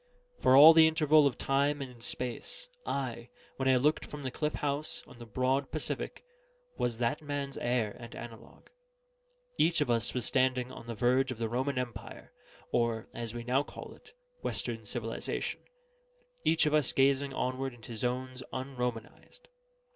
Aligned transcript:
For 0.41 0.55
all 0.55 0.73
the 0.73 0.87
interval 0.87 1.27
of 1.27 1.37
time 1.37 1.79
and 1.79 2.01
space, 2.03 2.67
I, 2.87 3.29
when 3.57 3.67
I 3.67 3.75
looked 3.75 4.07
from 4.07 4.23
the 4.23 4.31
cliff 4.31 4.55
house 4.55 5.03
on 5.05 5.19
the 5.19 5.27
broad 5.27 5.69
Pacific, 5.69 6.23
was 6.75 6.97
that 6.97 7.21
man's 7.21 7.55
heir 7.59 7.95
and 7.99 8.15
analogue: 8.15 8.65
each 9.59 9.79
of 9.79 9.91
us 9.91 10.11
standing 10.25 10.71
on 10.71 10.87
the 10.87 10.95
verge 10.95 11.29
of 11.31 11.37
the 11.37 11.49
Roman 11.49 11.77
Empire 11.77 12.31
(or, 12.71 13.09
as 13.13 13.35
we 13.35 13.43
now 13.43 13.61
call 13.61 13.93
it, 13.93 14.13
Western 14.41 14.85
civilization), 14.85 15.59
each 16.43 16.65
of 16.65 16.73
us 16.73 16.93
gazing 16.93 17.31
onward 17.35 17.71
into 17.71 17.95
zones 17.95 18.41
unromanised. 18.51 19.49